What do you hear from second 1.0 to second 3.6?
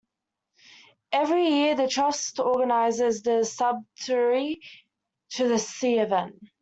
Every year the Trust organises the